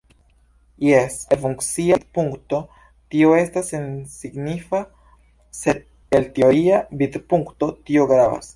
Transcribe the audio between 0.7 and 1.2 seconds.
Jes,